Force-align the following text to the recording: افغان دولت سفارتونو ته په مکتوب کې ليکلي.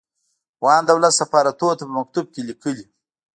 افغان 0.57 0.81
دولت 0.91 1.13
سفارتونو 1.21 1.73
ته 1.79 1.83
په 1.87 1.93
مکتوب 1.97 2.25
کې 2.33 2.41
ليکلي. 2.49 2.85